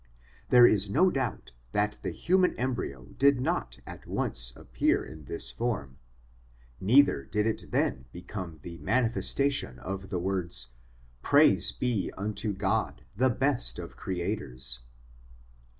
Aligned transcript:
There 0.49 0.65
is 0.65 0.89
no 0.89 1.11
doubt 1.11 1.51
that 1.73 1.99
the 2.01 2.09
human 2.09 2.55
embryo 2.57 3.05
did 3.19 3.39
not 3.39 3.77
at 3.85 4.07
once 4.07 4.51
appear 4.55 5.05
in 5.05 5.25
this 5.25 5.51
form, 5.51 5.99
neither 6.79 7.23
did 7.25 7.45
it 7.45 7.65
then 7.69 8.05
become 8.11 8.57
the 8.63 8.79
manifestation 8.79 9.77
of 9.77 10.09
the 10.09 10.17
words' 10.17 10.69
Praise 11.31 11.71
be 11.71 12.11
unto 12.17 12.51
God, 12.51 13.03
the 13.15 13.29
best 13.29 13.77
of 13.77 13.95
Creators.' 13.95 14.79